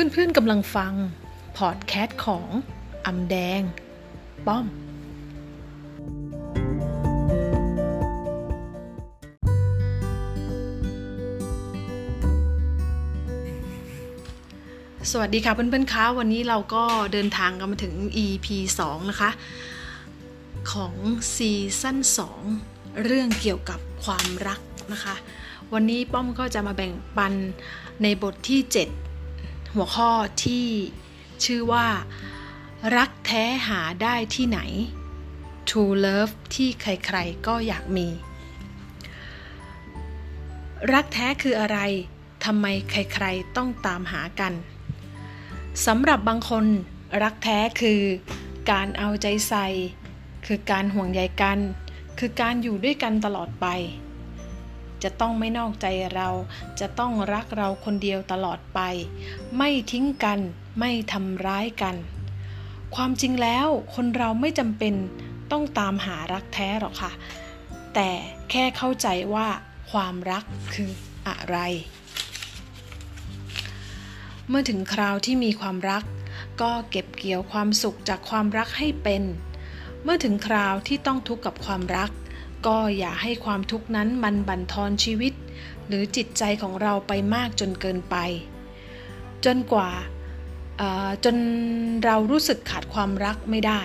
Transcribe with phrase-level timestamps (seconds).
[0.00, 0.92] เพื่อนๆกำลังฟัง
[1.58, 2.48] พอดแคสต์ของ
[3.06, 3.60] อำแดง
[4.46, 4.66] ป้อม
[15.10, 17.94] สวัสดีค่ะเพื่อนๆคะวันนี้เราก็เดินทางกันมาถึง
[18.24, 18.46] EP
[18.84, 19.30] 2 นะคะ
[20.72, 20.94] ของ
[21.34, 21.98] ซีซั่น
[22.48, 24.60] 2 เรื่องเกี่ยวกับความรัก
[24.92, 25.14] นะคะ
[25.72, 27.32] วันนี้ป้อมก็จะมาแบ่งปัน
[28.02, 29.09] ในบทที่ 7
[29.74, 30.10] หัวข้อ
[30.44, 30.66] ที่
[31.44, 31.88] ชื่อว่า
[32.96, 34.60] รักแท้หาได้ที่ไหน
[35.68, 38.08] True Love ที่ใครๆก็อยากมี
[40.92, 41.78] รักแท้คืออะไร
[42.44, 44.52] ทำไมใครๆต้องตามหากัน
[45.86, 46.64] สำหรับบางคน
[47.22, 48.00] รักแท้คือ
[48.70, 49.66] การเอาใจใส่
[50.46, 51.58] คือการห่วงใยกัน
[52.18, 53.66] คือการอยู่ด้วยกันตลอดไป
[55.04, 56.28] จะต้องไม่นอกใจเรา
[56.80, 58.80] จะต้องรักเราคนเดียวตลอดไป
[59.56, 60.38] ไม่ทิ้งกัน
[60.78, 61.96] ไม่ทำร้ายกัน
[62.94, 64.94] ความจริงแล้วคนเราไม่จำเป็น
[65.50, 67.12] ต้องตามหารักแท้หรอกค่ะ
[67.94, 68.10] แต่
[68.50, 69.48] แค่เข้าใจว่า
[69.92, 70.90] ความรักคือ
[71.28, 71.58] อะไร
[74.48, 76.04] เมื่อถึงคราวที่มีความรัก
[76.62, 79.22] ก็เก็บเกี่ยวความสุขจากความรักให้เป็น
[80.02, 82.10] เมื่อถึงคราวที่ต้องทุกข์กับความรัก
[82.66, 85.32] ก็อย่าให้ความทุกข์นั้นมันบั่นทอนชีวิต
[85.86, 88.16] หรือจิตใจของเราไปมากจนเกินไป
[89.44, 89.90] จนกว่า
[91.24, 91.36] จน
[92.04, 93.82] เรารู้สึกขาดความรักไม่ได้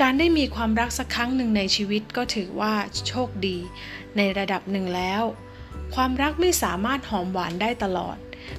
[0.00, 2.74] การได้มีความรักสักครั้งหนึ่งในชีวิตก็ถือว่า
[3.08, 3.58] โชคดี
[4.16, 5.22] ในระดับหนึ่งแล้ว
[5.94, 8.18] ความรักไม่สามารถหอมหวานได้ตลอด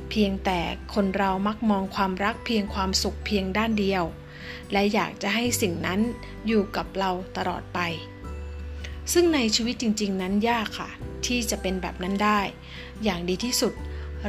[0.09, 0.59] เพียงแต่
[0.93, 4.03] คนเรามักมองความรักเพียงความสุขเพียงด้านเดียว
[4.71, 5.99] และอยากจะให้สิ่งนั้น
[6.47, 7.79] อยู่กับเราตลอดไป
[9.13, 10.89] ซึ่งในชีวิตจริง ๆ นั้นยากค่ะ
[11.25, 12.39] ที่จะเป็นแบบนั้นได้
[13.03, 13.73] อย่างดีที่สุด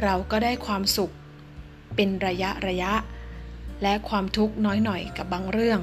[0.03, 1.13] เราก็ได้ความสุข
[1.95, 2.93] เป็นระยะระยะ
[3.83, 5.79] และความทุกข์น้อยหน่อยกับบางเรื่อง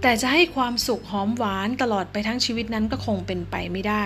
[0.00, 4.04] แต่จะให้ความสุขหอมหวานตลอดไปทั้งชีวิตนั้นก็คงเป็นไปไม่ได้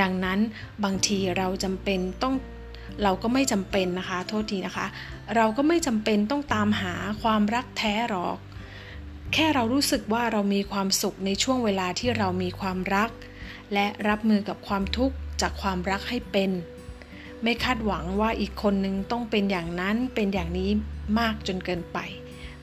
[0.00, 0.38] ดังนั้น
[0.84, 2.34] บางทีเราจำเป็นต้อง
[3.02, 4.86] เราก็ไม่จำเป็นนะคะ โทษทีนะคะ
[5.36, 8.36] เราก็ไม่จำเป็นต้องตามหาความรักแท้หรอก
[9.32, 13.10] แค่เรารู้สึกว่าเรามีความสุขในช่วงเวลาที่เรามีความรัก
[13.72, 16.50] และรับมือกับความทุกข์จากความรักให้เป็น
[17.42, 20.70] ไม่คาดหวังว่าอีกคนนึงต้องเป็นอย่างนั้นเป็นอย่างนี้
[21.18, 21.98] มากจนเกินไป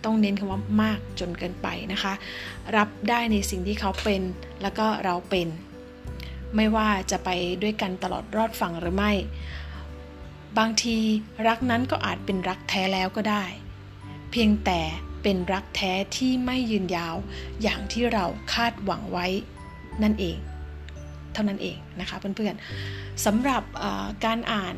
[0.04, 2.14] ต้องเน้นคำว่ามากจนเกินไปนะคะ
[2.76, 4.22] รับได้ในสิ่งที่เขาเป็น
[4.62, 5.48] แล้วก็เราเป็น
[6.56, 7.30] ไม่ว่าจะไป
[7.62, 9.12] ด้วยกันตลอดรอดฝั่งหรือไม่
[10.58, 10.98] บางที
[11.48, 13.44] รักนั้นก็อาจเป็นรักแท้แล้วก็ได้
[14.32, 14.80] เพียงแต่
[15.24, 17.16] เป็นรักแท้ที่ไม่ยืนยาว
[17.64, 19.28] อย่างที่เราคาดหวังไว้
[20.04, 20.38] นั่นเอง
[21.34, 23.64] เท่านั้นเองนะคะเพื่อนๆสำหรับ
[24.26, 24.76] การอ่าน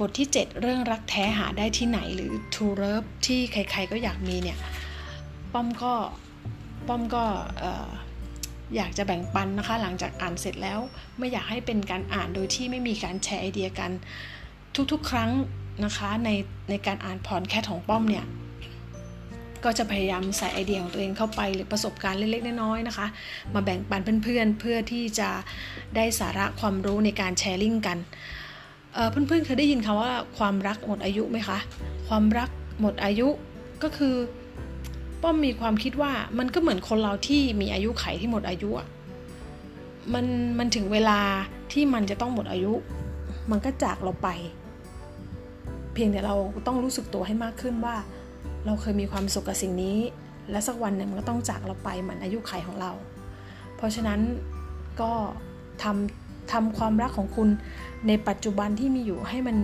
[0.00, 4.58] บทที่ 7 เรื่องรักแท้หาได้ที่ไหนหรือ True Love ที่ใครๆก็อยากมีเนี่ย
[5.52, 5.94] ป้อมก็
[6.88, 7.24] ป้อมก็
[8.76, 10.78] อยากจะแบ่งปันนะคะ หลังจากอ่านเสร็จแล้ว
[11.18, 13.90] ไม่อยากให้เป็นการอ่านโดยที่ไม่มีการแชร์ไอเดียกัน
[14.92, 15.30] ทุกๆ ครั้ง
[15.84, 16.30] นะคะใน
[16.70, 18.26] ในการอ่านพรแคทของป้อมเนี่ย
[19.64, 23.06] ก็จะพยายามใส่ไอเดียของตัวเองเข้าไปหรือประสบการณ์เล็กๆน้อยๆนะคะ
[23.54, 25.30] มาแบ่งปันเพื่อนๆ เพื่อที่จะ
[25.96, 27.98] ได้สาระความรู้ในการแชร์ลิงก์กัน
[29.10, 31.58] เพื่อนๆเคยได้ยินคำว่าความรักหมดอายุไหมคะ
[32.08, 32.50] ความรัก
[32.80, 33.28] หมดอายุ
[33.82, 34.14] ก็คือ
[35.22, 38.88] ป้อมมีความคิดว่ามันก็เหมือนคนเราที่มีอายุไขที่หมดอายุอะ
[40.14, 40.26] มัน
[40.58, 41.20] มันถึงเวลา
[41.72, 42.72] ที่มันจะต้องหมดอายุ
[43.50, 44.28] มันก็จากเราไป
[45.94, 46.34] เพียงแต่เรา
[46.66, 47.96] ต้องรู้สึกตัวให้มากขึ้นว่า
[48.66, 49.98] เราเคยมีความสุขกับสิ่งนี้
[50.50, 52.92] และสักวันหนึ่งมันก็ต้องจากเราไปเหมือนอายุไขของเรา
[53.76, 54.20] เพราะฉะนั้น
[55.00, 55.12] ก็
[55.82, 57.48] ทำทำความรักของคุณ
[58.06, 59.56] ในปัจจุบันที่มีอยู่ให้มัน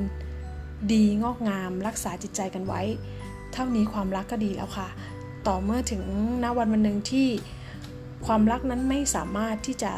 [0.93, 2.83] ดีงอกงาม รักษาจิตใจกันไว้
[3.53, 4.89] เท่านี้ความรักก็ดีแล้วค่ะ
[5.47, 6.03] ต่อเมื่อถึง
[6.43, 7.29] ณวันวันหนึ่งที่
[8.27, 9.93] ความรักนั้นไม่สามารถที่จะ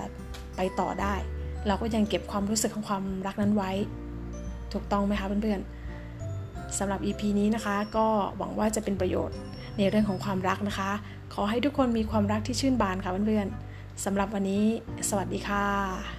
[0.57, 1.15] ไปต่อได้
[1.67, 3.73] เราก็ยังเก็บความรู้สึกของความรักนั้นไว้
[4.73, 5.78] ถูกต้องไหมคะเพื่อนๆ
[6.79, 8.07] สำหรับ EP นี้นะคะ ก็
[8.39, 9.37] หวังว่าจะเป็นประโยชน์
[9.79, 10.91] ในเรื่องของความรักนะคะ
[11.35, 14.65] ขอให้ทุกคนมีความรักที่ชื่นบานค่ะเพื่อนๆสำหรับวันนี้
[15.09, 16.18] สวัสดีค่ะ